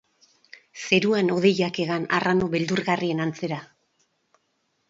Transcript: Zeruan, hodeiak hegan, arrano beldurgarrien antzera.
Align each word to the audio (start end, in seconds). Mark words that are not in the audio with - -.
Zeruan, 0.85 1.29
hodeiak 1.35 1.77
hegan, 1.83 2.09
arrano 2.21 2.47
beldurgarrien 2.57 3.25
antzera. 3.27 3.61